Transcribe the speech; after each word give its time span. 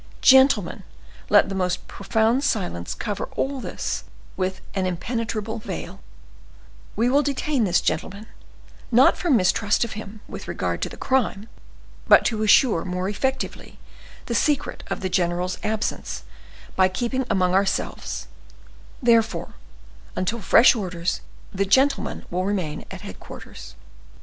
Gentlemen, 0.23 0.81
let 1.29 1.47
the 1.47 1.53
most 1.53 1.87
profound 1.87 2.43
silence 2.43 2.95
cover 2.95 3.25
all 3.35 3.59
this 3.61 4.03
with 4.35 4.59
an 4.73 4.87
impenetrable 4.87 5.59
veil; 5.59 5.99
we 6.95 7.07
will 7.07 7.21
detain 7.21 7.65
this 7.65 7.79
gentleman, 7.79 8.25
not 8.91 9.15
from 9.15 9.37
mistrust 9.37 9.83
of 9.83 9.91
him 9.93 10.21
with 10.27 10.47
regard 10.47 10.81
to 10.81 10.89
the 10.89 10.97
crime, 10.97 11.47
but 12.07 12.25
to 12.25 12.41
assure 12.41 12.83
more 12.83 13.09
effectively 13.09 13.77
the 14.25 14.33
secret 14.33 14.81
of 14.87 15.01
the 15.01 15.07
general's 15.07 15.59
absence 15.61 16.23
by 16.75 16.87
keeping 16.87 17.23
among 17.29 17.53
ourselves; 17.53 18.25
therefore, 19.03 19.53
until 20.15 20.41
fresh 20.41 20.73
orders, 20.73 21.21
the 21.53 21.63
gentleman 21.63 22.25
will 22.31 22.43
remain 22.43 22.85
at 22.89 23.01
headquarters." 23.01 23.75